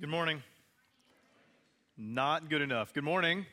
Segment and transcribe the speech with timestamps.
[0.00, 0.44] Good morning.
[1.96, 2.94] Not good enough.
[2.94, 3.46] Good morning.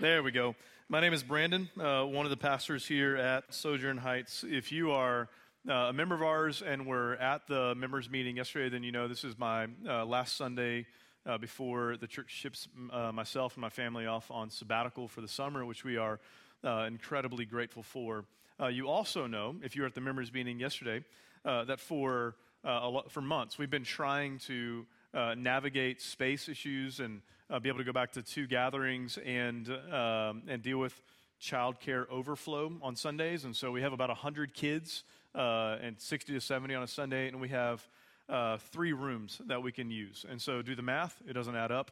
[0.00, 0.56] There we go.
[0.88, 4.44] My name is Brandon, uh, one of the pastors here at Sojourn Heights.
[4.44, 5.28] If you are
[5.68, 9.06] uh, a member of ours and were at the members meeting yesterday, then you know
[9.06, 10.86] this is my uh, last Sunday
[11.24, 15.28] uh, before the church ships uh, myself and my family off on sabbatical for the
[15.28, 16.18] summer, which we are
[16.64, 18.24] uh, incredibly grateful for.
[18.70, 21.04] you also know, if you were at the members meeting yesterday,
[21.44, 22.34] that for
[22.64, 23.58] uh, for months.
[23.58, 27.20] We've been trying to uh, navigate space issues and
[27.50, 31.00] uh, be able to go back to two gatherings and, um, and deal with
[31.40, 33.44] childcare overflow on Sundays.
[33.44, 37.28] And so we have about 100 kids uh, and 60 to 70 on a Sunday,
[37.28, 37.86] and we have
[38.28, 40.24] uh, three rooms that we can use.
[40.28, 41.90] And so do the math, it doesn't add up.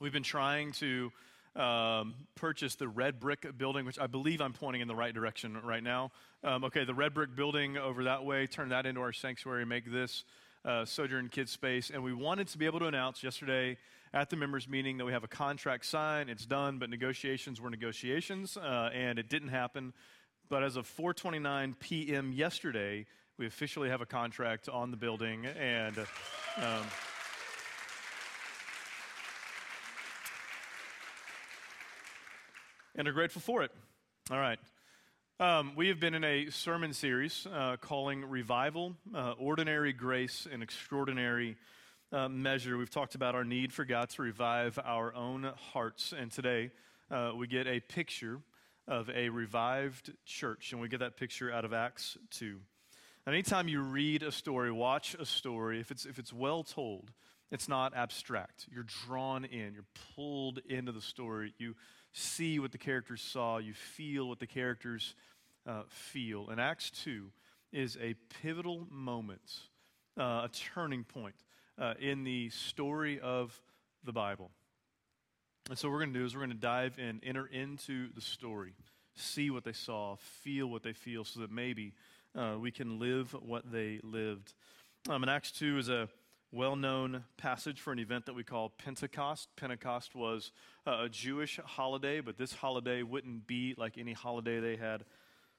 [0.00, 1.12] We've been trying to
[1.54, 5.60] um, purchased the red brick building, which I believe I'm pointing in the right direction
[5.62, 6.10] right now.
[6.42, 9.90] Um, okay, the red brick building over that way, turn that into our sanctuary, make
[9.90, 10.24] this
[10.64, 11.90] uh, Sojourn Kids Space.
[11.90, 13.76] And we wanted to be able to announce yesterday
[14.12, 16.28] at the members' meeting that we have a contract signed.
[16.30, 19.92] It's done, but negotiations were negotiations, uh, and it didn't happen.
[20.48, 22.32] But as of 4:29 p.m.
[22.32, 23.06] yesterday,
[23.38, 25.98] we officially have a contract on the building, and.
[26.58, 26.84] Um,
[32.94, 33.70] and are grateful for it.
[34.30, 34.58] All right.
[35.42, 40.62] Um, we have been in a sermon series uh, calling Revival, uh, Ordinary Grace, and
[40.62, 41.56] Extraordinary
[42.12, 42.78] uh, Measure.
[42.78, 46.14] We've talked about our need for God to revive our own hearts.
[46.16, 46.70] And today
[47.10, 48.38] uh, we get a picture
[48.86, 50.70] of a revived church.
[50.70, 52.60] And we get that picture out of Acts 2.
[53.26, 57.10] anytime you read a story, watch a story, if it's, if it's well told,
[57.50, 58.66] it's not abstract.
[58.72, 61.52] You're drawn in, you're pulled into the story.
[61.58, 61.74] You
[62.12, 65.14] see what the characters saw, you feel what the characters
[65.66, 66.48] uh, feel.
[66.50, 67.30] And Acts 2
[67.72, 69.60] is a pivotal moment,
[70.18, 71.34] uh, a turning point
[71.78, 73.60] uh, in the story of
[74.04, 74.50] the Bible.
[75.68, 78.12] And so, what we're going to do is we're going to dive in, enter into
[78.14, 78.74] the story,
[79.14, 81.94] see what they saw, feel what they feel, so that maybe
[82.36, 84.54] uh, we can live what they lived.
[85.08, 86.08] Um, and Acts 2 is a
[86.50, 89.48] well known passage for an event that we call Pentecost.
[89.56, 90.52] Pentecost was
[90.86, 95.04] uh, a Jewish holiday, but this holiday wouldn't be like any holiday they had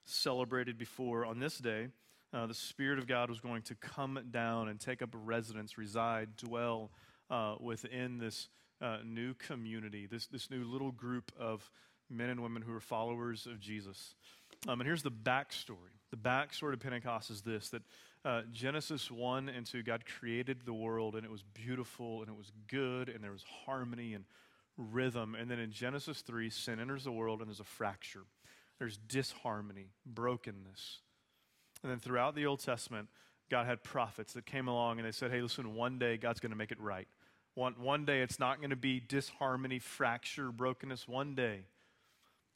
[0.05, 1.25] celebrated before.
[1.25, 1.87] On this day,
[2.33, 5.77] uh, the Spirit of God was going to come down and take up a residence,
[5.77, 6.91] reside, dwell
[7.29, 8.49] uh, within this
[8.81, 11.69] uh, new community, this, this new little group of
[12.09, 14.15] men and women who are followers of Jesus.
[14.67, 15.93] Um, and here's the backstory.
[16.11, 17.81] The backstory of Pentecost is this that
[18.25, 22.37] uh, Genesis 1 and 2, God created the world and it was beautiful and it
[22.37, 24.23] was good and there was harmony and
[24.77, 25.35] rhythm.
[25.35, 28.23] And then in Genesis 3, sin enters the world and there's a fracture,
[28.83, 30.99] there's disharmony, brokenness.
[31.83, 33.07] And then throughout the Old Testament,
[33.49, 36.51] God had prophets that came along and they said, hey, listen, one day God's going
[36.51, 37.07] to make it right.
[37.55, 41.07] One, one day it's not going to be disharmony, fracture, brokenness.
[41.07, 41.61] One day,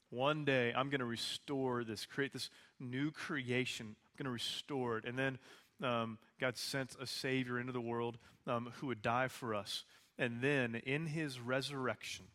[0.09, 3.95] one day I'm going to restore this, create this new creation.
[3.95, 5.05] I'm going to restore it.
[5.05, 5.38] And then
[5.81, 8.17] um, God sent a Savior into the world
[8.47, 9.85] um, who would die for us.
[10.19, 12.25] And then in his resurrection,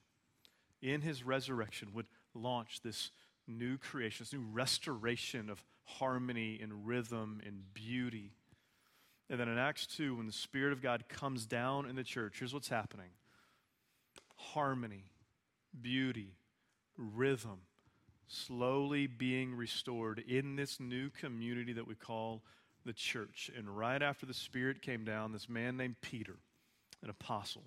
[0.80, 3.10] in his resurrection, would launch this
[3.46, 8.32] new creation, this new restoration of harmony and rhythm and beauty.
[9.30, 12.36] And then in Acts 2, when the Spirit of God comes down in the church,
[12.38, 13.10] here's what's happening
[14.36, 15.04] harmony,
[15.80, 16.34] beauty,
[16.96, 17.60] rhythm,
[18.26, 22.42] slowly being restored in this new community that we call
[22.84, 23.50] the church.
[23.56, 26.36] And right after the Spirit came down, this man named Peter,
[27.02, 27.64] an apostle,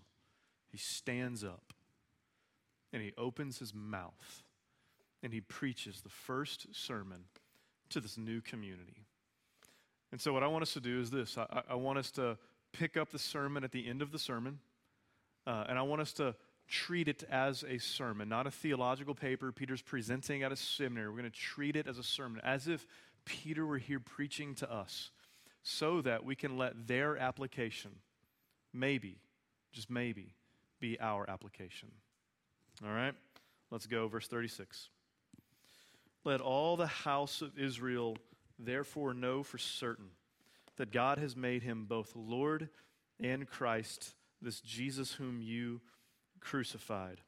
[0.69, 1.74] he stands up
[2.92, 4.44] and he opens his mouth
[5.25, 7.24] and he preaches the first sermon
[7.90, 9.08] to this new community.
[10.12, 12.38] And so, what I want us to do is this I, I want us to
[12.72, 14.59] pick up the sermon at the end of the sermon,
[15.47, 16.36] uh, and I want us to
[16.68, 21.09] treat it as a sermon, not a theological paper Peter's presenting at a seminary.
[21.09, 22.86] We're going to treat it as a sermon, as if
[23.25, 25.09] Peter were here preaching to us,
[25.63, 27.92] so that we can let their application,
[28.72, 29.18] maybe,
[29.74, 30.36] just maybe,
[30.80, 31.89] be our application.
[32.86, 33.16] All right?
[33.72, 34.89] Let's go, verse 36.
[36.25, 38.18] Let all the house of Israel
[38.57, 40.07] therefore know for certain
[40.77, 42.69] that God has made him both Lord
[43.22, 45.81] and Christ, this Jesus whom you
[46.42, 47.22] crucified.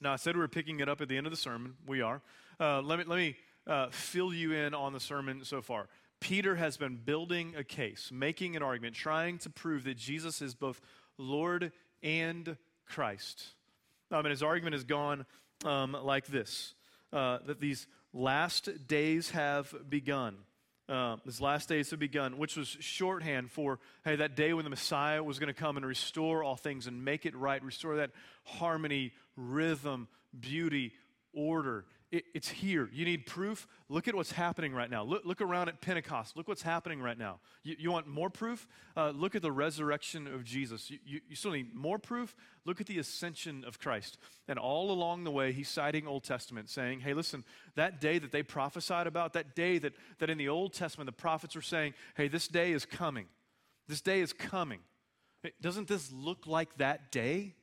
[0.00, 1.74] Now, I said we were picking it up at the end of the sermon.
[1.86, 2.20] We are.
[2.58, 3.36] Uh, let me, let me
[3.66, 5.88] uh, fill you in on the sermon so far.
[6.18, 10.54] Peter has been building a case, making an argument, trying to prove that Jesus is
[10.54, 10.80] both
[11.16, 11.72] Lord
[12.02, 13.44] and Christ.
[14.10, 15.24] Um, and his argument has gone
[15.64, 16.74] um, like this
[17.12, 20.36] uh, that these last days have begun.
[20.90, 24.70] uh, his last days have begun, which was shorthand for, hey, that day when the
[24.70, 28.10] Messiah was going to come and restore all things and make it right, restore that
[28.44, 30.08] harmony, rhythm,
[30.38, 30.92] beauty,
[31.32, 31.84] order.
[32.12, 32.88] It, it's here.
[32.92, 33.68] You need proof?
[33.88, 35.04] Look at what's happening right now.
[35.04, 36.36] Look, look around at Pentecost.
[36.36, 37.38] Look what's happening right now.
[37.62, 38.66] You, you want more proof?
[38.96, 40.90] Uh, look at the resurrection of Jesus.
[40.90, 42.34] You, you, you, still need more proof?
[42.64, 44.18] Look at the ascension of Christ.
[44.48, 47.44] And all along the way, he's citing Old Testament, saying, hey, listen,
[47.76, 51.12] that day that they prophesied about, that day that, that in the Old Testament the
[51.12, 53.26] prophets were saying, hey, this day is coming.
[53.86, 54.80] This day is coming.
[55.60, 57.54] Doesn't this look like that day?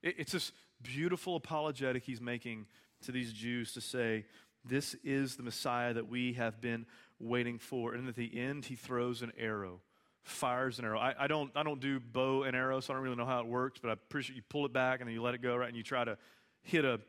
[0.00, 2.66] It, it's this beautiful apologetic he's making
[3.04, 4.24] to these Jews to say,
[4.64, 6.86] This is the Messiah that we have been
[7.18, 7.94] waiting for.
[7.94, 9.80] And at the end, he throws an arrow,
[10.22, 10.98] fires an arrow.
[10.98, 13.40] I, I, don't, I don't do bow and arrow, so I don't really know how
[13.40, 15.56] it works, but I appreciate you pull it back and then you let it go,
[15.56, 15.68] right?
[15.68, 16.18] And you try to
[16.62, 17.00] hit a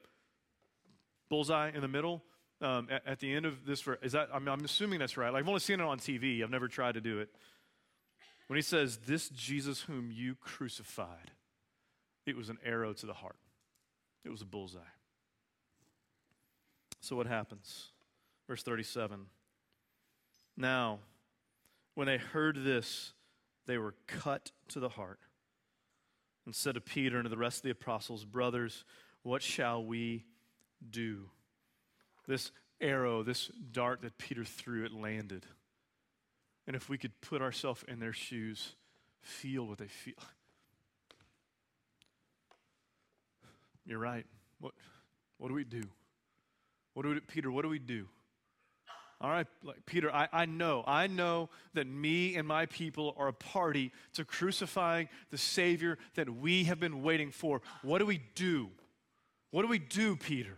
[1.30, 2.24] bullseye in the middle.
[2.62, 5.32] Um, at, at, the end of this, is that, I mean, I'm assuming that's right.
[5.32, 7.30] Like, I've only seen it on TV, I've never tried to do it.
[8.48, 11.32] When he says, This Jesus whom you crucified,
[12.26, 13.36] it was an arrow to the heart,
[14.24, 14.80] it was a bullseye.
[17.06, 17.90] So what happens?
[18.48, 19.28] Verse 37.
[20.58, 20.98] Now,
[21.94, 23.14] when they heard this,
[23.68, 25.20] they were cut to the heart
[26.48, 28.86] and said to Peter and to the rest of the apostles, Brothers,
[29.22, 30.26] what shall we
[30.90, 31.30] do?
[32.28, 32.50] This
[32.82, 35.46] arrow, this dart that Peter threw, it landed.
[36.66, 38.74] And if we could put ourselves in their shoes,
[39.22, 40.16] feel what they feel.
[43.86, 44.26] You're right.
[44.60, 44.74] What,
[45.38, 45.84] what do we do?
[46.96, 48.08] What do we, Peter, what do we do?
[49.22, 53.28] All right, like, Peter, I, I know, I know that me and my people are
[53.28, 57.62] a party to crucifying the Savior that we have been waiting for.
[57.82, 58.70] What do we do?
[59.52, 60.58] What do we do, Peter?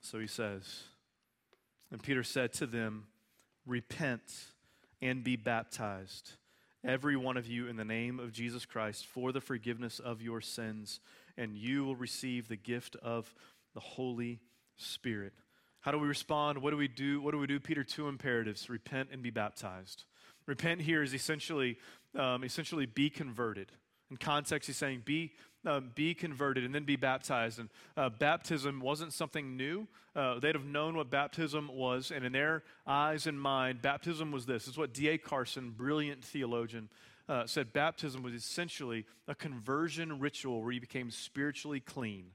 [0.00, 0.84] So he says,
[1.90, 3.06] and Peter said to them,
[3.66, 4.22] Repent
[5.02, 6.32] and be baptized,
[6.84, 10.40] every one of you, in the name of Jesus Christ, for the forgiveness of your
[10.40, 11.00] sins,
[11.36, 13.34] and you will receive the gift of
[13.76, 14.40] the Holy
[14.76, 15.34] Spirit.
[15.82, 16.58] How do we respond?
[16.58, 17.20] What do we do?
[17.20, 17.60] What do we do?
[17.60, 20.04] Peter, two imperatives repent and be baptized.
[20.46, 21.76] Repent here is essentially,
[22.18, 23.70] um, essentially be converted.
[24.10, 25.32] In context, he's saying be,
[25.66, 27.58] uh, be converted and then be baptized.
[27.58, 27.68] And
[27.98, 29.86] uh, baptism wasn't something new.
[30.14, 34.46] Uh, they'd have known what baptism was, and in their eyes and mind, baptism was
[34.46, 34.66] this.
[34.66, 35.18] It's what D.A.
[35.18, 36.88] Carson, brilliant theologian,
[37.28, 42.30] uh, said baptism was essentially a conversion ritual where you became spiritually clean.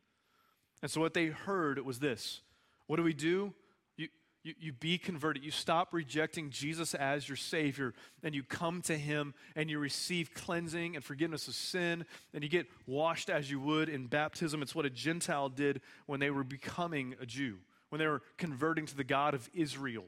[0.81, 2.41] And so what they heard was this
[2.87, 3.53] What do we do?
[3.97, 4.07] You,
[4.43, 5.43] you, you be converted.
[5.43, 7.93] You stop rejecting Jesus as your Savior,
[8.23, 12.49] and you come to Him and you receive cleansing and forgiveness of sin, and you
[12.49, 14.61] get washed as you would in baptism.
[14.61, 17.57] It's what a Gentile did when they were becoming a Jew,
[17.89, 20.05] when they were converting to the God of Israel.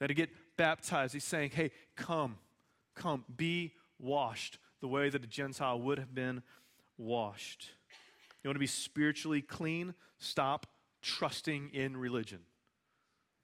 [0.00, 2.38] That to get baptized, He's saying, Hey, come,
[2.94, 6.42] come, be washed the way that a Gentile would have been
[6.96, 7.70] washed.
[8.42, 9.94] You want to be spiritually clean?
[10.18, 10.66] Stop
[11.02, 12.40] trusting in religion.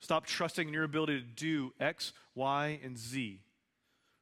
[0.00, 3.40] Stop trusting in your ability to do X, Y, and Z.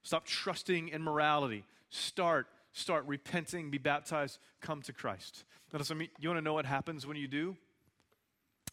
[0.03, 1.65] Stop trusting in morality.
[1.91, 5.45] Start, start repenting, be baptized, come to Christ.
[5.73, 7.57] Now, does mean you want to know what happens when you do?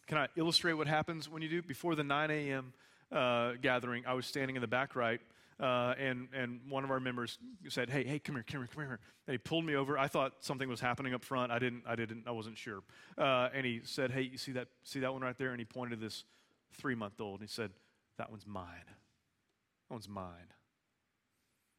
[0.06, 1.62] Can I illustrate what happens when you do?
[1.62, 2.72] Before the 9 a.m.
[3.10, 5.20] Uh, gathering, I was standing in the back right
[5.62, 7.38] uh, and, and one of our members
[7.68, 8.98] said, hey, hey, come here, come here, come here.
[9.28, 9.96] And he pulled me over.
[9.96, 11.52] I thought something was happening up front.
[11.52, 12.82] I didn't, I didn't, I wasn't sure.
[13.16, 15.50] Uh, and he said, hey, you see that, see that one right there?
[15.50, 16.24] And he pointed to this
[16.72, 17.40] three-month-old.
[17.40, 17.70] And he said,
[18.18, 18.66] that one's mine.
[18.86, 20.50] That one's mine.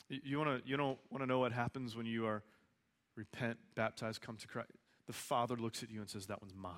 [0.08, 2.42] You, you, wanna, you don't want to know what happens when you are
[3.16, 4.72] repent, baptized, come to Christ.
[5.08, 6.74] The Father looks at you and says, that one's mine.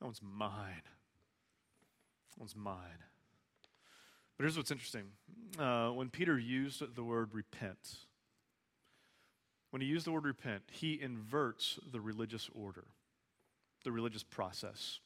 [0.00, 0.82] That one's mine.
[2.34, 2.76] That one's mine.
[4.36, 5.04] But here's what's interesting.
[5.58, 7.96] Uh, when Peter used the word repent,
[9.70, 12.84] when he used the word repent, he inverts the religious order,
[13.84, 15.00] the religious process.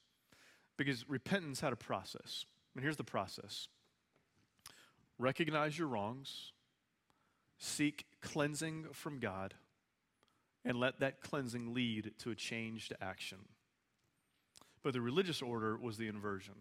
[0.77, 2.45] Because repentance had a process.
[2.75, 3.69] And here's the process
[5.19, 6.53] recognize your wrongs,
[7.59, 9.55] seek cleansing from God,
[10.65, 13.39] and let that cleansing lead to a changed action.
[14.83, 16.55] But the religious order was the inversion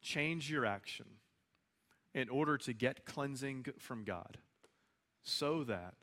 [0.00, 1.06] change your action
[2.14, 4.38] in order to get cleansing from God,
[5.22, 5.94] so that,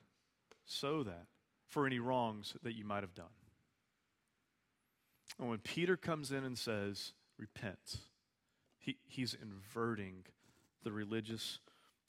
[0.65, 1.25] so that,
[1.67, 3.27] for any wrongs that you might have done.
[5.39, 7.97] And when Peter comes in and says, repent,
[8.77, 10.25] he, he's inverting
[10.83, 11.59] the religious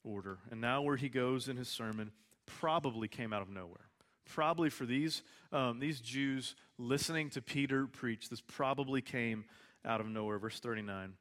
[0.03, 0.39] order.
[0.49, 2.11] And now, where he goes in his sermon
[2.45, 3.89] probably came out of nowhere.
[4.25, 9.45] Probably for these, um, these Jews listening to Peter preach, this probably came
[9.85, 10.39] out of nowhere.
[10.39, 11.13] Verse 39.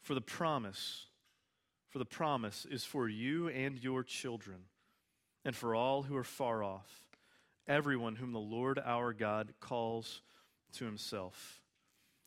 [0.00, 1.06] For the promise,
[1.94, 4.56] for the promise is for you and your children,
[5.44, 6.90] and for all who are far off,
[7.68, 10.22] everyone whom the Lord our God calls
[10.72, 11.60] to himself.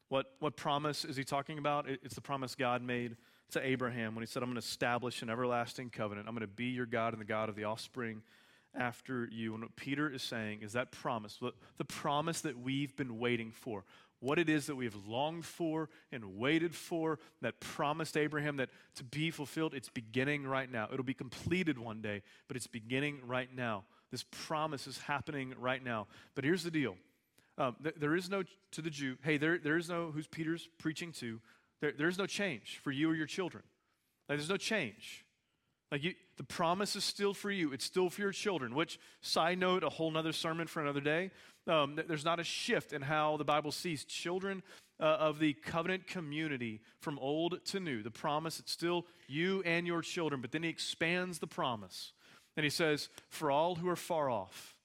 [0.08, 1.86] What, what promise is he talking about?
[1.90, 3.18] It's the promise God made
[3.52, 6.30] to Abraham when he said, I'm going to establish an everlasting covenant.
[6.30, 8.22] I'm going to be your God and the God of the offspring
[8.74, 9.54] after you.
[9.54, 11.42] And what Peter is saying is that promise,
[11.78, 13.84] the promise that we've been waiting for,
[14.20, 18.70] what it is that we have longed for and waited for, that promised Abraham that
[18.96, 20.88] to be fulfilled, it's beginning right now.
[20.92, 23.84] It'll be completed one day, but it's beginning right now.
[24.12, 26.08] This promise is happening right now.
[26.36, 26.96] But here's the deal
[27.58, 30.68] um, th- there is no, to the Jew, hey, there, there is no, who's Peter's
[30.78, 31.40] preaching to,
[31.82, 33.64] there, there's no change for you or your children.
[34.30, 35.26] Like, there's no change.
[35.92, 37.72] Like you, the promise is still for you.
[37.72, 38.76] It's still for your children.
[38.76, 41.32] Which, side note, a whole nother sermon for another day.
[41.68, 44.64] Um, there's not a shift in how the Bible sees children
[45.00, 48.02] uh, of the covenant community from old to new.
[48.02, 50.42] The promise, it's still you and your children.
[50.42, 52.14] But then he expands the promise.
[52.56, 54.76] And he says, for all who are far off,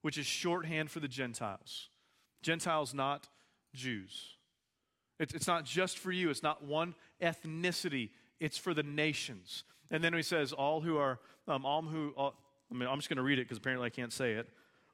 [0.00, 1.88] which is shorthand for the Gentiles.
[2.42, 3.28] Gentiles, not
[3.74, 4.36] Jews.
[5.20, 8.10] It's, it's not just for you, it's not one ethnicity,
[8.40, 9.62] it's for the nations.
[9.90, 12.34] And then he says, all who are, um, all who, all,
[12.70, 14.48] I mean, I'm just going to read it because apparently I can't say it.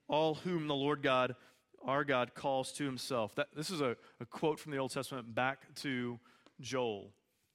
[0.08, 1.36] All whom the Lord God,
[1.84, 3.34] our God, calls to himself.
[3.36, 6.18] That, this is a, a quote from the Old Testament back to
[6.60, 7.12] Joel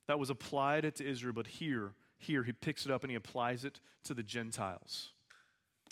[0.07, 3.65] that was applied to Israel, but here, here, he picks it up and he applies
[3.65, 5.09] it to the Gentiles.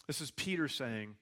[0.08, 1.16] This is Peter saying,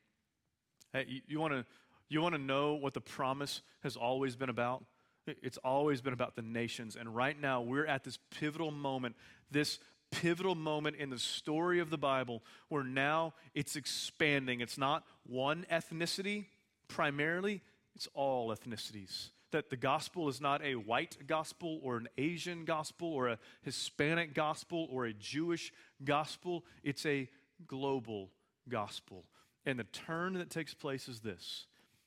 [0.93, 1.65] hey, you, you want to
[2.09, 4.83] you want to know what the promise has always been about?
[5.27, 6.95] It's always been about the nations.
[6.95, 9.15] And right now, we're at this pivotal moment,
[9.51, 9.77] this
[10.11, 14.61] pivotal moment in the story of the Bible where now it's expanding.
[14.61, 16.45] It's not one ethnicity
[16.87, 17.61] primarily,
[17.95, 19.29] it's all ethnicities.
[19.51, 24.33] That the gospel is not a white gospel or an Asian gospel or a Hispanic
[24.33, 25.71] gospel or a Jewish
[26.03, 27.29] gospel, it's a
[27.65, 28.29] global
[28.67, 29.25] gospel.
[29.65, 31.65] And the turn that takes place is this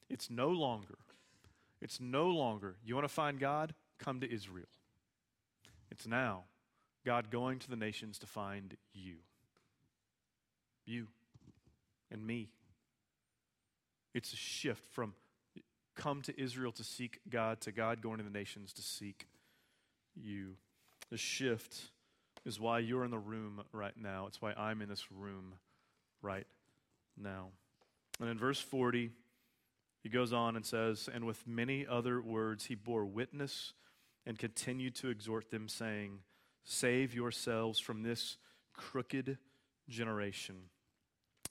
[0.09, 0.99] it's no longer,
[1.80, 3.75] it's no longer, you want to find God?
[3.99, 4.66] Come to Israel.
[5.90, 6.44] It's now
[7.04, 9.16] God going to the nations to find you.
[10.85, 11.06] You
[12.11, 12.50] and me.
[14.14, 15.14] It's a shift from
[15.94, 19.26] come to Israel to seek God to God going to the nations to seek
[20.14, 20.56] you.
[21.11, 21.90] The shift
[22.44, 24.26] is why you're in the room right now.
[24.26, 25.54] It's why I'm in this room
[26.23, 26.47] right
[27.16, 27.49] now.
[28.21, 29.11] And in verse 40,
[30.02, 33.73] he goes on and says, And with many other words he bore witness
[34.26, 36.21] and continued to exhort them, saying,
[36.64, 38.37] Save yourselves from this
[38.75, 39.38] crooked
[39.88, 40.57] generation.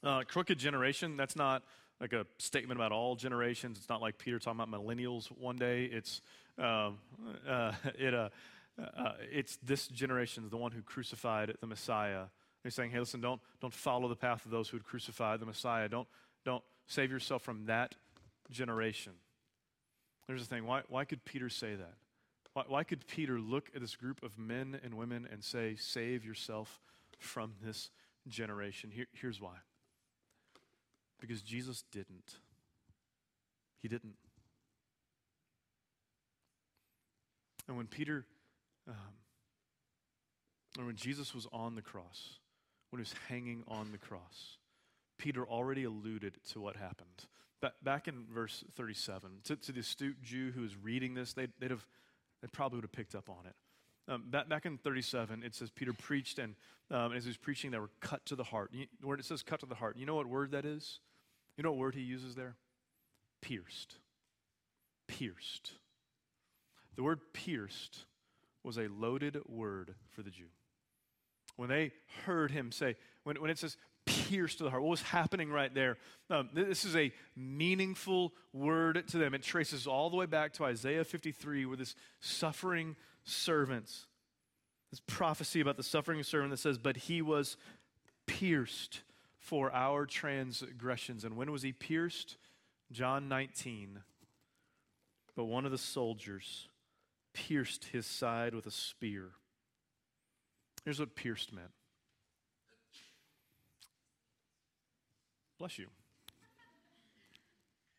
[0.04, 1.64] Uh, crooked generation, that's not
[2.00, 3.78] like a statement about all generations.
[3.78, 5.86] It's not like Peter talking about millennials one day.
[5.86, 6.22] It's,
[6.58, 6.92] uh,
[8.00, 8.30] it, uh,
[8.80, 12.24] uh, it's this generation, the one who crucified the Messiah.
[12.64, 15.46] He's saying, hey, listen, don't, don't follow the path of those who had crucified the
[15.46, 15.88] Messiah.
[15.88, 16.08] Don't,
[16.46, 17.96] don't save yourself from that
[18.50, 19.14] generation.
[20.28, 21.94] There's the thing why, why could Peter say that?
[22.54, 26.26] Why, why could Peter look at this group of men and women and say, Save
[26.26, 26.82] yourself
[27.18, 27.92] from this
[28.28, 28.92] generation?
[28.92, 29.56] Here, here's why.
[31.20, 32.38] Because Jesus didn't.
[33.82, 34.16] He didn't.
[37.68, 38.26] And when Peter,
[38.88, 38.96] um,
[40.78, 42.40] or when Jesus was on the cross,
[42.90, 44.58] when he was hanging on the cross,
[45.18, 47.28] Peter already alluded to what happened.
[47.84, 51.70] Back in verse 37, to, to the astute Jew who is reading this, they'd, they'd,
[51.70, 51.86] have,
[52.42, 53.56] they probably would have picked up on it.
[54.12, 56.56] Um, back, back, in 37, it says Peter preached, and
[56.90, 58.72] um, as he was preaching, they were cut to the heart.
[58.74, 61.00] You, where it says cut to the heart, you know what word that is?
[61.58, 62.56] You know what word he uses there?
[63.42, 63.96] Pierced.
[65.08, 65.74] Pierced.
[66.96, 68.06] The word pierced
[68.64, 70.50] was a loaded word for the Jew.
[71.62, 71.92] When they
[72.26, 73.78] heard him say, when, when it says
[74.08, 74.82] pierced to the heart.
[74.82, 76.00] What was happening right there?
[76.32, 79.36] Um, this is a meaningful word to them.
[79.36, 83.92] It traces all the way back to Isaiah 53, where this suffering servant,
[84.90, 87.58] this prophecy about the suffering servant that says, But he was
[88.26, 89.02] pierced
[89.38, 91.24] for our transgressions.
[91.24, 92.38] And when was he pierced?
[92.92, 94.00] John 19.
[95.36, 96.70] But one of the soldiers
[97.34, 99.34] pierced his side with a spear.
[100.84, 101.72] Here's what pierced meant
[105.62, 105.86] Bless you.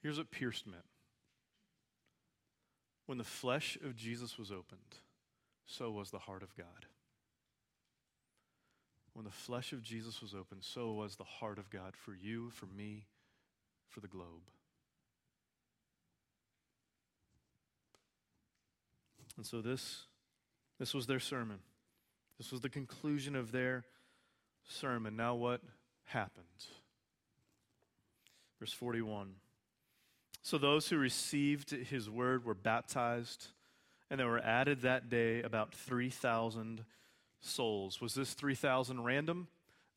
[0.02, 0.82] Here's what pierced meant.
[3.06, 4.80] When the flesh of Jesus was opened,
[5.64, 6.86] so was the heart of God.
[9.12, 12.50] When the flesh of Jesus was opened, so was the heart of God for you,
[12.50, 13.06] for me,
[13.88, 14.50] for the globe.
[19.36, 20.06] And so this,
[20.80, 21.60] This was their sermon.
[22.42, 23.84] This was the conclusion of their
[24.66, 25.14] sermon.
[25.14, 25.60] Now, what
[26.06, 26.44] happened?
[28.58, 29.34] Verse 41.
[30.42, 33.46] So those who received his word were baptized,
[34.10, 36.84] and there were added that day about 3,000
[37.42, 38.00] souls.
[38.00, 39.46] Was this 3,000 random?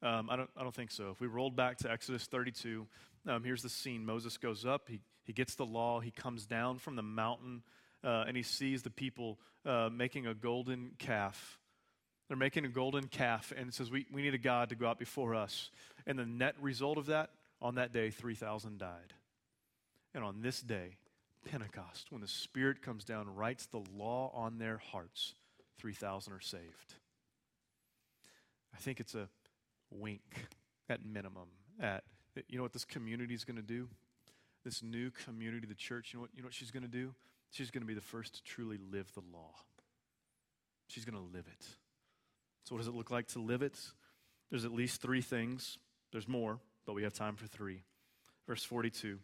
[0.04, 1.10] Um, I, don't, I don't think so.
[1.10, 2.86] If we rolled back to Exodus 32,
[3.26, 6.78] um, here's the scene Moses goes up, he, he gets the law, he comes down
[6.78, 7.64] from the mountain,
[8.04, 11.58] uh, and he sees the people uh, making a golden calf.
[12.28, 14.88] They're making a golden calf, and it says, we, we need a God to go
[14.88, 15.70] out before us.
[16.08, 17.30] And the net result of that,
[17.62, 19.14] on that day, 3,000 died.
[20.14, 20.98] And on this day,
[21.50, 25.36] Pentecost, when the Spirit comes down writes the law on their hearts,
[25.78, 26.96] 3,000 are saved.
[28.74, 29.30] I think it's a
[29.92, 30.22] wink
[30.90, 31.50] at minimum
[31.82, 32.04] at
[32.50, 33.88] you know what this community is going to do
[34.64, 37.14] this new community the church you know what, you know what she's going to do
[37.52, 39.52] she's going to be the first to truly live the law
[40.88, 41.66] she's going to live it
[42.66, 43.80] so what does it look like to live it
[44.50, 45.78] there's at least three things
[46.12, 47.84] there's more but we have time for three
[48.48, 49.20] verse 42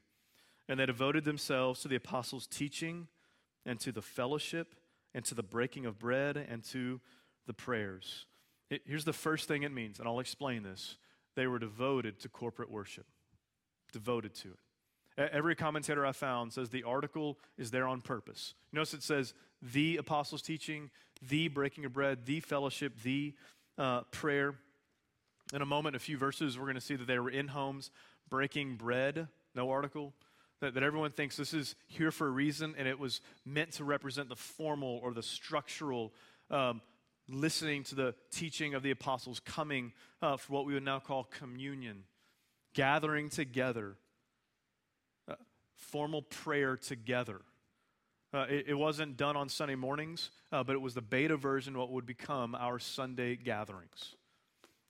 [0.71, 3.07] and they devoted themselves to the apostles' teaching
[3.65, 4.75] and to the fellowship
[5.13, 7.01] and to the breaking of bread and to
[7.45, 8.25] the prayers.
[8.69, 10.97] It, here's the first thing it means, and I'll explain this.
[11.35, 13.05] They were devoted to corporate worship,
[13.91, 14.59] devoted to it.
[15.31, 18.53] Every commentator I found says the article is there on purpose.
[18.71, 20.89] You notice it says the apostles' teaching,
[21.21, 23.33] the breaking of bread, the fellowship, the
[23.77, 24.55] uh, prayer.
[25.53, 27.91] In a moment, a few verses, we're going to see that they were in homes
[28.29, 30.13] breaking bread, no article
[30.61, 33.83] that, that everyone thinks this is here for a reason and it was meant to
[33.83, 36.13] represent the formal or the structural
[36.49, 36.81] um,
[37.27, 41.23] listening to the teaching of the apostles, coming uh, for what we would now call
[41.23, 42.03] communion,
[42.73, 43.95] gathering together,
[45.81, 47.41] formal prayer together.
[48.33, 51.73] Uh, it, it, wasn't done on Sunday mornings, uh, but it was the beta version,
[51.73, 54.15] of what would become our Sunday gatherings.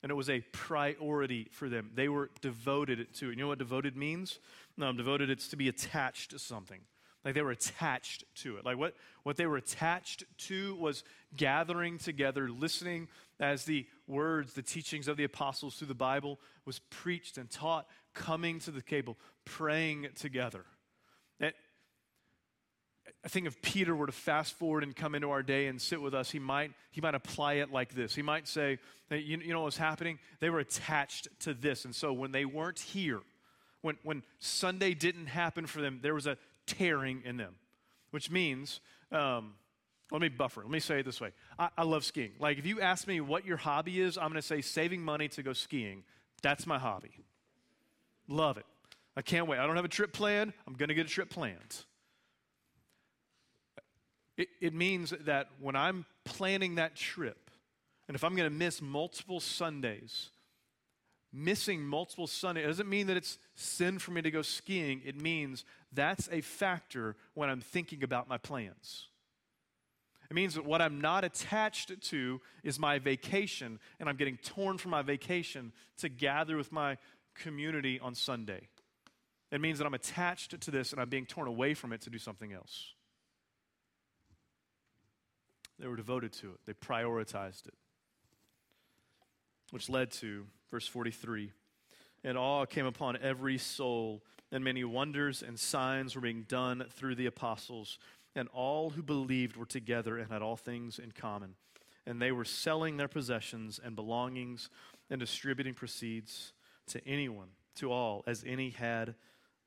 [0.03, 1.91] And it was a priority for them.
[1.95, 3.31] They were devoted to it.
[3.31, 4.39] You know what devoted means?
[4.79, 6.79] um, devoted, it's to be attached to something.
[7.23, 8.65] Like they were attached to it.
[8.65, 11.03] Like what, what they were attached to was
[11.35, 16.79] gathering together, listening as the words, the teachings of the apostles through the Bible was
[16.89, 20.65] preached and taught, coming to the table, praying together.
[23.23, 26.01] I think if Peter were to fast forward and come into our day and sit
[26.01, 28.15] with us, he might, he might apply it like this.
[28.15, 28.79] He might say,
[29.11, 30.17] you, you know what was happening?
[30.39, 31.85] They were attached to this.
[31.85, 33.19] And so when they weren't here,
[33.81, 37.55] when, when Sunday didn't happen for them, there was a tearing in them,
[38.09, 38.79] which means,
[39.11, 39.53] um,
[40.11, 40.61] let me buffer.
[40.61, 42.31] Let me say it this way I, I love skiing.
[42.39, 45.27] Like, if you ask me what your hobby is, I'm going to say saving money
[45.29, 46.03] to go skiing.
[46.41, 47.11] That's my hobby.
[48.27, 48.65] Love it.
[49.15, 49.59] I can't wait.
[49.59, 50.53] I don't have a trip planned.
[50.65, 51.85] I'm going to get a trip planned.
[54.41, 57.51] It, it means that when I'm planning that trip,
[58.07, 60.31] and if I'm going to miss multiple Sundays,
[61.31, 65.03] missing multiple Sundays doesn't mean that it's sin for me to go skiing.
[65.05, 69.09] It means that's a factor when I'm thinking about my plans.
[70.31, 74.79] It means that what I'm not attached to is my vacation, and I'm getting torn
[74.79, 76.97] from my vacation to gather with my
[77.35, 78.69] community on Sunday.
[79.51, 82.09] It means that I'm attached to this and I'm being torn away from it to
[82.09, 82.93] do something else.
[85.81, 87.73] They were devoted to it, they prioritized it,
[89.71, 91.51] which led to Verse 43
[92.23, 97.15] And awe came upon every soul, and many wonders and signs were being done through
[97.15, 97.99] the apostles.
[98.33, 101.55] And all who believed were together and had all things in common.
[102.05, 104.69] And they were selling their possessions and belongings
[105.09, 106.53] and distributing proceeds
[106.87, 109.15] to anyone, to all, as any had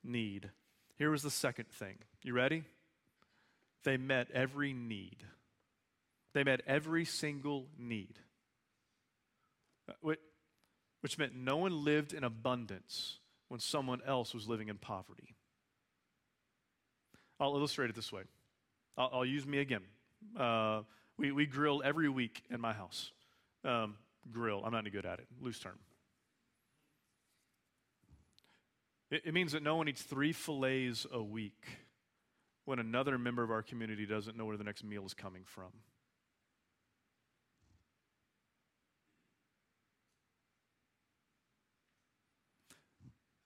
[0.03, 0.49] need.
[0.97, 1.99] Here was the second thing.
[2.23, 2.63] You ready?
[3.83, 5.17] They met every need.
[6.35, 8.19] They met every single need.
[9.89, 10.13] Uh,
[10.99, 15.33] which meant no one lived in abundance when someone else was living in poverty.
[17.39, 18.23] I'll illustrate it this way.
[18.97, 19.83] I'll, I'll use me again.
[20.37, 20.81] Uh,
[21.17, 23.11] we, we grill every week in my house.
[23.63, 23.95] Um,
[24.29, 25.79] grill, I'm not any good at it, loose term.
[29.09, 31.65] It, it means that no one eats three fillets a week
[32.65, 35.71] when another member of our community doesn't know where the next meal is coming from.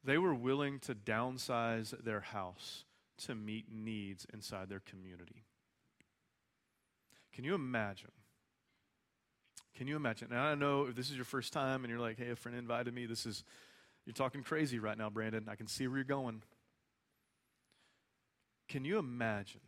[0.03, 2.85] They were willing to downsize their house
[3.25, 5.43] to meet needs inside their community.
[7.33, 8.11] Can you imagine?
[9.77, 10.29] Can you imagine?
[10.31, 12.57] And I know if this is your first time and you're like, hey, a friend
[12.57, 13.05] invited me.
[13.05, 13.43] This is,
[14.05, 15.47] you're talking crazy right now, Brandon.
[15.49, 16.43] I can see where you're going.
[18.67, 19.61] Can you imagine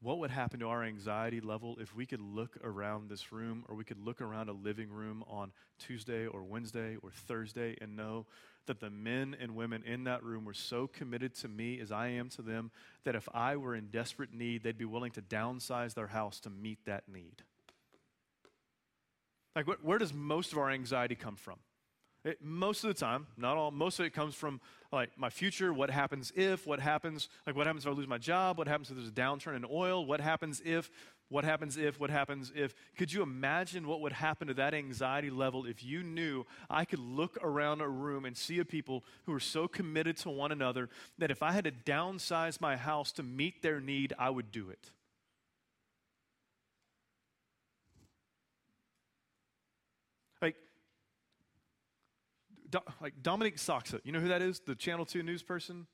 [0.00, 3.74] what would happen to our anxiety level if we could look around this room or
[3.74, 8.26] we could look around a living room on Tuesday or Wednesday or Thursday and know
[8.66, 12.08] that the men and women in that room were so committed to me as I
[12.08, 12.70] am to them
[13.04, 16.50] that if I were in desperate need, they'd be willing to downsize their house to
[16.50, 17.42] meet that need.
[19.56, 21.58] Like, where does most of our anxiety come from?
[22.24, 24.60] It, most of the time, not all, most of it comes from
[24.92, 25.72] like my future.
[25.72, 26.66] What happens if?
[26.66, 27.28] What happens?
[27.46, 28.58] Like, what happens if I lose my job?
[28.58, 30.04] What happens if there's a downturn in oil?
[30.04, 30.90] What happens if?
[31.30, 32.00] What happens if?
[32.00, 32.74] What happens if?
[32.96, 37.00] Could you imagine what would happen to that anxiety level if you knew I could
[37.00, 40.88] look around a room and see a people who are so committed to one another
[41.18, 44.70] that if I had to downsize my house to meet their need, I would do
[44.70, 44.90] it?
[50.40, 50.56] Like,
[52.70, 54.60] Do, like Dominique Sachse, you know who that is?
[54.60, 55.86] The Channel 2 news person?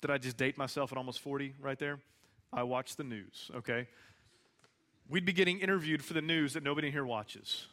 [0.00, 2.00] Did I just date myself at almost 40 right there?
[2.52, 3.88] I watch the news, okay?
[5.08, 7.66] we'd be getting interviewed for the news that nobody here watches.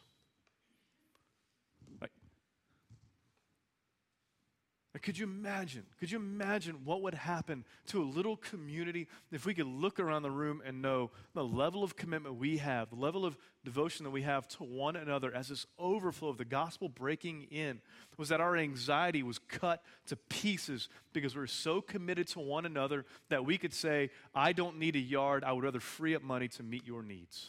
[5.00, 5.84] Could you imagine?
[5.98, 10.22] Could you imagine what would happen to a little community if we could look around
[10.22, 14.10] the room and know the level of commitment we have, the level of devotion that
[14.10, 17.80] we have to one another as this overflow of the gospel breaking in
[18.18, 22.66] was that our anxiety was cut to pieces because we we're so committed to one
[22.66, 26.22] another that we could say, I don't need a yard, I would rather free up
[26.22, 27.48] money to meet your needs.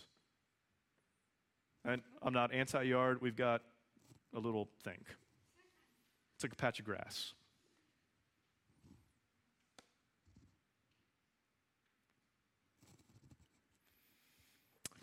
[1.83, 3.61] And I'm not anti yard, we've got
[4.33, 5.03] a little thing.
[6.43, 7.31] It's like a patch of grass.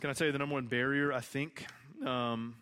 [0.03, 1.65] Can I tell you the number one barrier, I think?
[2.05, 2.57] Um,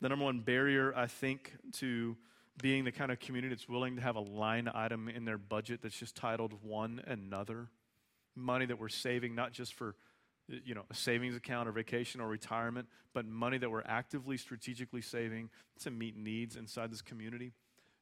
[0.00, 2.16] the number one barrier, I think, to
[2.62, 5.80] being the kind of community that's willing to have a line item in their budget
[5.82, 7.68] that's just titled one another.
[8.34, 9.94] Money that we're saving, not just for
[10.64, 15.02] you know, a savings account or vacation or retirement, but money that we're actively, strategically
[15.02, 17.52] saving to meet needs inside this community.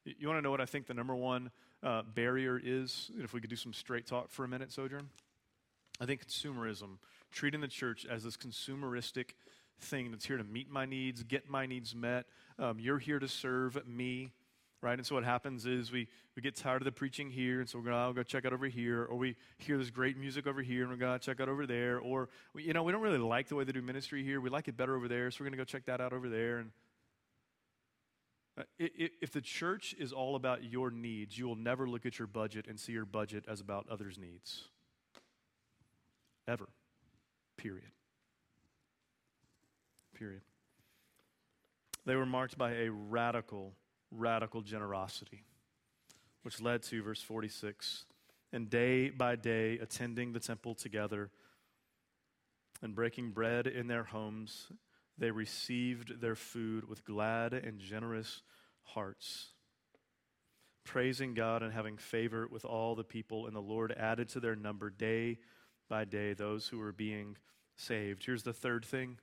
[0.05, 1.51] You want to know what I think the number one
[1.83, 3.11] uh, barrier is?
[3.17, 5.09] If we could do some straight talk for a minute, Sojourn.
[5.99, 6.97] I think consumerism
[7.31, 9.31] treating the church as this consumeristic
[9.79, 12.25] thing that's here to meet my needs, get my needs met.
[12.57, 14.31] Um, you're here to serve me,
[14.81, 14.97] right?
[14.97, 17.79] And so what happens is we, we get tired of the preaching here, and so
[17.79, 20.61] we're going to go check out over here, or we hear this great music over
[20.61, 23.01] here, and we're going to check out over there, or, we, you know, we don't
[23.01, 24.39] really like the way they do ministry here.
[24.39, 26.29] We like it better over there, so we're going to go check that out over
[26.29, 26.59] there.
[26.59, 26.71] And
[28.59, 32.27] uh, if the church is all about your needs, you will never look at your
[32.27, 34.63] budget and see your budget as about others' needs.
[36.47, 36.69] Ever.
[37.57, 37.91] Period.
[40.15, 40.41] Period.
[42.05, 43.73] They were marked by a radical,
[44.11, 45.43] radical generosity,
[46.43, 48.05] which led to verse 46
[48.53, 51.29] and day by day attending the temple together
[52.81, 54.67] and breaking bread in their homes,
[55.17, 58.43] they received their food with glad and generous
[58.83, 59.49] hearts,
[60.83, 63.47] praising God and having favor with all the people.
[63.47, 65.39] And the Lord added to their number day
[65.89, 67.37] by day those who were being
[67.75, 68.23] saved.
[68.25, 69.17] Here's the third thing.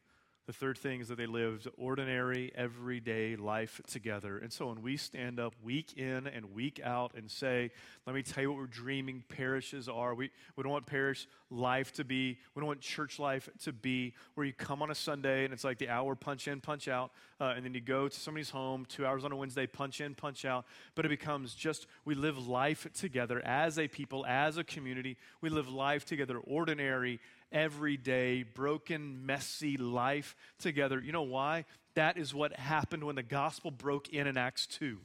[0.47, 4.37] The third thing is that they lived ordinary, everyday life together.
[4.37, 7.71] And so when we stand up week in and week out and say,
[8.07, 11.95] let me tell you what we're dreaming parishes are, we, we don't want parish life
[11.95, 15.45] to be, we don't want church life to be where you come on a Sunday
[15.45, 18.21] and it's like the hour punch in, punch out, uh, and then you go to
[18.21, 20.67] somebody's home, two hours on a Wednesday, punch in, punch out.
[20.95, 25.17] But it becomes just we live life together as a people, as a community.
[25.41, 27.19] We live life together, ordinary,
[27.55, 31.01] everyday, broken, messy life together.
[31.01, 31.65] You know why?
[31.95, 34.99] That is what happened when the gospel broke in in Acts 2.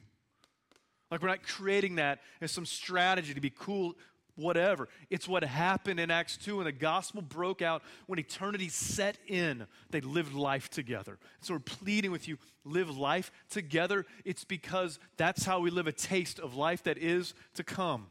[1.10, 3.94] Like, we're not creating that as some strategy to be cool,
[4.36, 4.88] whatever.
[5.08, 9.66] It's what happened in Acts 2 when the gospel broke out, when eternity set in.
[9.90, 11.18] They lived life together.
[11.40, 14.04] So, we're pleading with you live life together.
[14.24, 18.08] It's because that's how we live a taste of life that is to come.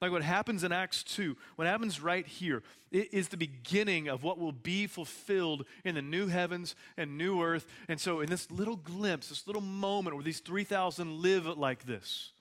[0.00, 4.22] Like what happens in Acts 2, what happens right here, it is the beginning of
[4.22, 7.66] what will be fulfilled in the new heavens and new earth.
[7.88, 12.32] And so, in this little glimpse, this little moment where these 3,000 live like this,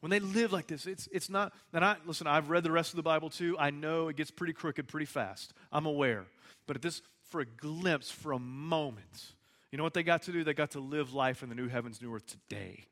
[0.00, 2.92] when they live like this, it's, it's not, and I, listen, I've read the rest
[2.92, 3.56] of the Bible too.
[3.58, 5.52] I know it gets pretty crooked pretty fast.
[5.72, 6.26] I'm aware.
[6.66, 9.32] But at this, for a glimpse, for a moment,
[9.72, 10.44] you know what they got to do?
[10.44, 12.84] They got to live life in the new heavens, new earth today.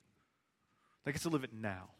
[1.04, 1.90] They get to live it now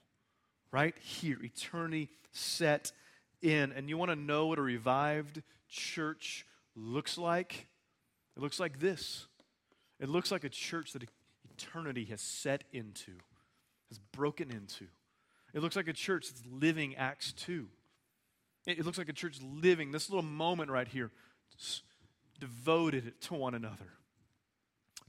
[0.73, 2.93] right here, eternity set
[3.41, 3.73] in.
[3.73, 7.67] And you want to know what a revived church looks like?
[8.37, 9.27] It looks like this.
[10.01, 11.05] It looks like a church that
[11.55, 13.13] eternity has set into,
[13.89, 14.87] has broken into.
[15.53, 17.69] It looks like a church that's living Acts 2.
[18.67, 21.11] It, looks like a church living this little moment right here,
[22.39, 23.93] devoted to one another,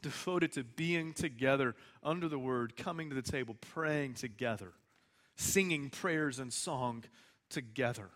[0.01, 4.73] devoted to being together under the word, coming to the table, praying together,
[5.35, 7.03] singing prayers and song
[7.49, 8.09] together.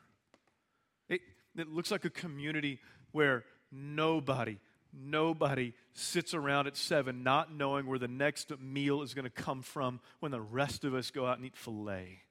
[1.10, 1.22] It,
[1.56, 2.80] it looks like a community
[3.12, 4.58] where nobody,
[4.94, 9.62] nobody sits around at seven not knowing where the next meal is going to come
[9.62, 12.22] from when the rest of us go out and eat filet.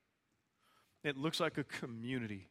[1.05, 2.49] It looks like a community.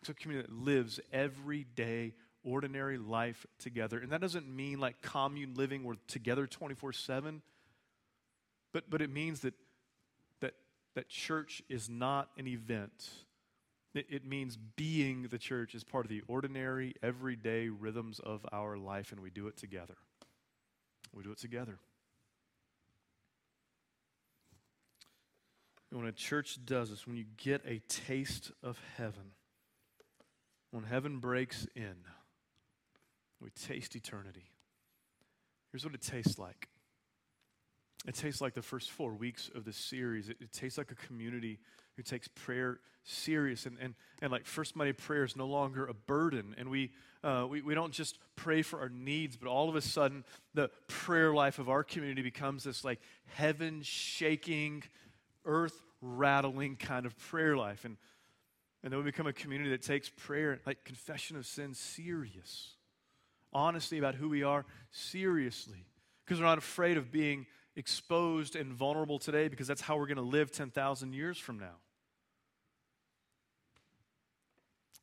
[0.00, 3.98] It's a community that lives every day, ordinary life together.
[3.98, 7.42] And that doesn't mean like commune living, we're together 24 7.
[8.72, 9.54] But, but it means that,
[10.96, 13.10] that, church is not an event
[13.96, 18.76] it, it means being the church is part of the ordinary, everyday rhythms of our
[18.76, 19.96] life, and we do it together.
[21.14, 21.78] We do it together.
[25.90, 29.32] And when a church does this, when you get a taste of heaven,
[30.72, 31.94] when heaven breaks in,
[33.40, 34.50] we taste eternity.
[35.72, 36.68] Here's what it tastes like
[38.06, 40.28] it tastes like the first four weeks of this series.
[40.28, 41.58] It, it tastes like a community
[41.96, 43.66] who takes prayer serious.
[43.66, 46.54] And, and, and like First Monday prayer is no longer a burden.
[46.58, 46.92] And we,
[47.24, 50.70] uh, we, we don't just pray for our needs, but all of a sudden, the
[50.88, 53.00] prayer life of our community becomes this like
[53.34, 54.82] heaven shaking,
[55.44, 57.84] earth rattling kind of prayer life.
[57.84, 57.96] And,
[58.84, 62.74] and then we become a community that takes prayer, like confession of sin, serious.
[63.52, 65.86] Honesty about who we are, seriously.
[66.24, 70.16] Because we're not afraid of being exposed and vulnerable today because that's how we're going
[70.16, 71.76] to live 10,000 years from now.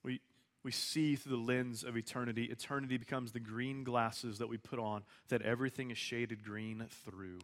[0.03, 0.19] We,
[0.63, 2.45] we see through the lens of eternity.
[2.45, 7.39] Eternity becomes the green glasses that we put on, that everything is shaded green through.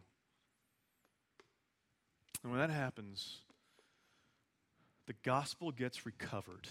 [2.42, 3.38] And when that happens,
[5.06, 6.68] the gospel gets recovered.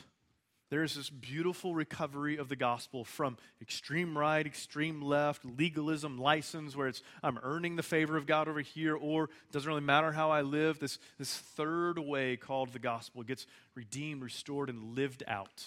[0.69, 6.75] There is this beautiful recovery of the gospel from extreme right, extreme left, legalism, license,
[6.75, 10.11] where it's I'm earning the favor of God over here, or it doesn't really matter
[10.11, 10.79] how I live.
[10.79, 15.65] This, this third way called the gospel gets redeemed, restored, and lived out.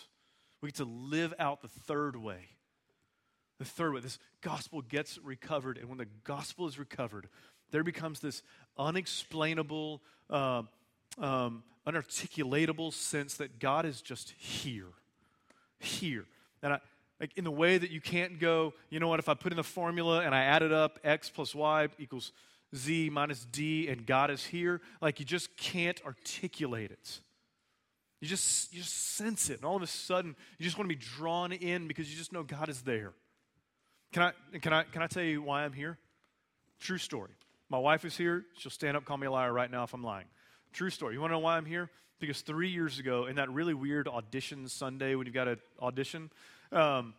[0.61, 2.51] We get to live out the third way.
[3.59, 7.29] The third way, this gospel gets recovered, and when the gospel is recovered,
[7.73, 8.43] there becomes this
[8.79, 10.63] unexplainable, uh,
[11.19, 14.93] um, unarticulatable sense that God is just here.
[15.79, 16.25] Here.
[16.63, 16.81] And I,
[17.21, 19.57] like in the way that you can't go, you know what, if I put in
[19.57, 22.33] the formula and I add it up, x plus y equals
[22.75, 27.21] z minus d, and God is here, like you just can't articulate it.
[28.21, 30.97] You just, you just sense it, and all of a sudden, you just want to
[30.97, 33.13] be drawn in because you just know God is there.
[34.13, 35.99] Can I, can I, can I tell you why I'm here?
[36.79, 37.31] True story.
[37.69, 38.45] My wife is here.
[38.59, 40.27] She'll stand up, call me a liar right now if I'm lying.
[40.73, 41.15] True story.
[41.15, 41.91] You want to know why I'm here?
[42.19, 46.31] Because three years ago, in that really weird audition Sunday when you've got to audition,
[46.71, 47.15] um,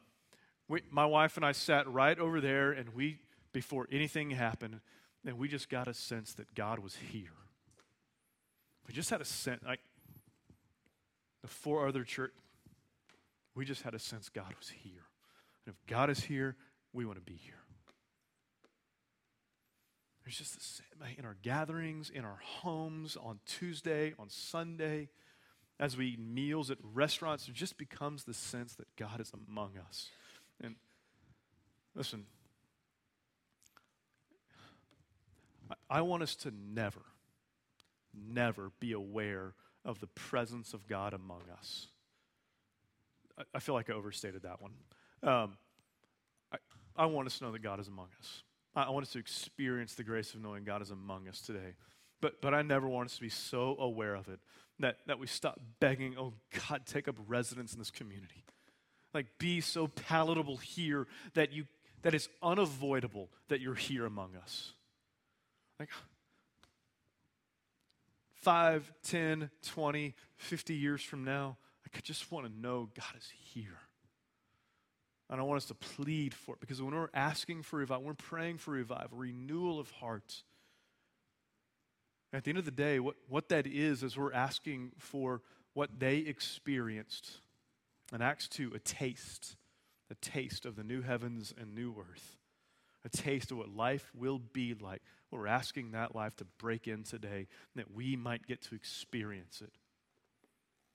[0.68, 3.20] we, my wife and I sat right over there, and we,
[3.52, 4.80] before anything happened,
[5.26, 7.34] and we just got a sense that God was here.
[8.88, 9.82] We just had a sense, like
[11.42, 12.32] the four other church,
[13.56, 15.04] we just had a sense God was here.
[15.66, 16.56] And if God is here,
[16.92, 17.63] we want to be here.
[20.24, 20.82] There's just this,
[21.18, 25.10] in our gatherings, in our homes, on Tuesday, on Sunday,
[25.80, 29.72] as we eat meals at restaurants, it just becomes the sense that God is among
[29.78, 30.10] us.
[30.62, 30.76] And
[31.96, 32.26] listen,
[35.90, 37.02] I, want us to never,
[38.14, 41.88] never be aware of the presence of God among us.
[43.38, 44.72] I, I feel like I overstated that one.
[45.24, 45.58] Um,
[46.52, 46.58] I,
[46.96, 48.44] I want us to know that God is among us.
[48.76, 51.76] I want us to experience the grace of knowing God is among us today.
[52.22, 54.40] But, but I never want us to be so aware of it
[54.80, 56.34] that, that we stop begging, oh,
[56.70, 58.46] God, take up residence in this community.
[59.14, 61.66] Like, be so palatable here that, you,
[62.02, 64.74] that it's unavoidable that you're here among us.
[65.80, 65.90] Like,
[68.36, 73.30] 5, 10, 20, 50 years from now, like, I just want to know God is
[73.54, 73.80] here.
[75.34, 78.14] And I want us to plead for it because when we're asking for revival, we're
[78.14, 80.44] praying for revival, renewal of hearts.
[82.32, 85.42] At the end of the day, what, what that is, is we're asking for
[85.74, 87.32] what they experienced
[88.14, 89.56] in Acts 2 a taste,
[90.12, 92.38] a taste of the new heavens and new earth,
[93.04, 95.02] a taste of what life will be like.
[95.32, 99.74] We're asking that life to break in today, that we might get to experience it.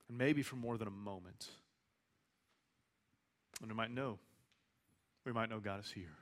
[0.09, 1.48] And maybe for more than a moment.
[3.61, 4.20] And we might know
[5.29, 6.17] we might know God is here.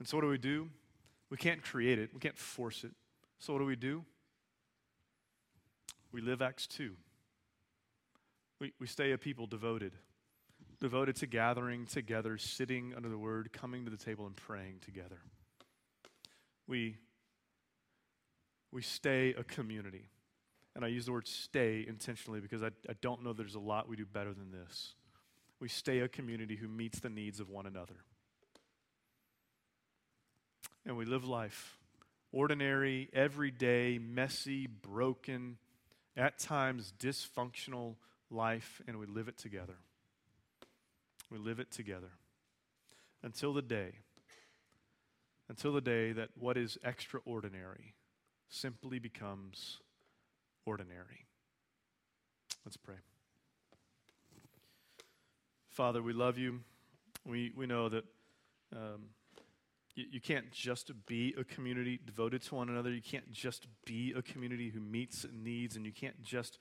[0.00, 0.68] And so, what do we do?
[1.30, 2.90] We can't create it, we can't force it.
[3.38, 4.04] So, what do we do?
[6.10, 6.94] We live Acts 2.
[8.60, 9.92] We, we stay a people devoted,
[10.80, 15.20] devoted to gathering together, sitting under the word, coming to the table, and praying together.
[16.66, 16.96] We,
[18.72, 20.08] we stay a community.
[20.74, 23.88] And I use the word stay intentionally because I, I don't know there's a lot
[23.88, 24.94] we do better than this.
[25.60, 27.96] We stay a community who meets the needs of one another.
[30.86, 31.78] And we live life
[32.32, 35.56] ordinary, everyday, messy, broken,
[36.16, 37.94] at times dysfunctional
[38.30, 39.76] life, and we live it together.
[41.30, 42.10] We live it together
[43.22, 43.92] until the day,
[45.48, 47.94] until the day that what is extraordinary
[48.48, 49.78] simply becomes
[50.66, 51.26] ordinary.
[52.64, 52.96] Let's pray.
[55.78, 56.58] Father, we love you.
[57.24, 58.02] We, we know that
[58.74, 59.10] um,
[59.94, 62.90] you, you can't just be a community devoted to one another.
[62.90, 66.58] You can't just be a community who meets needs, and you can't just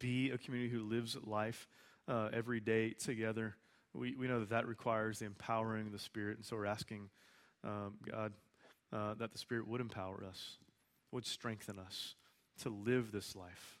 [0.00, 1.68] be a community who lives life
[2.08, 3.54] uh, every day together.
[3.94, 7.10] We, we know that that requires the empowering of the Spirit, and so we're asking
[7.62, 8.32] um, God
[8.92, 10.56] uh, that the Spirit would empower us,
[11.12, 12.16] would strengthen us
[12.62, 13.78] to live this life,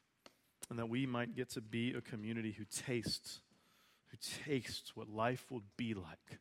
[0.70, 3.40] and that we might get to be a community who tastes,
[4.10, 6.38] who tastes what life will be like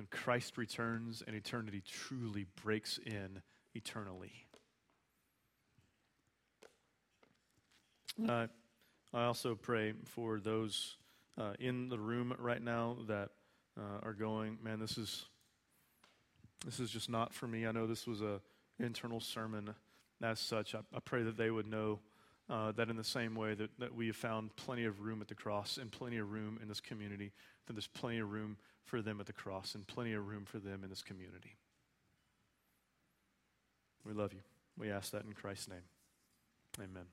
[0.00, 3.42] when Christ returns and eternity truly breaks in
[3.74, 4.32] eternally.
[8.26, 8.46] Uh,
[9.12, 10.96] I also pray for those
[11.38, 13.28] uh, in the room right now that
[13.78, 15.26] uh, are going, man, this is
[16.64, 17.66] this is just not for me.
[17.66, 18.40] I know this was a
[18.78, 19.74] internal sermon
[20.22, 20.74] as such.
[20.74, 22.00] I, I pray that they would know
[22.50, 25.28] uh, that in the same way that, that we have found plenty of room at
[25.28, 27.32] the cross and plenty of room in this community,
[27.66, 30.58] that there's plenty of room for them at the cross and plenty of room for
[30.58, 31.56] them in this community.
[34.04, 34.40] We love you.
[34.76, 35.84] We ask that in Christ's name.
[36.78, 37.10] Amen.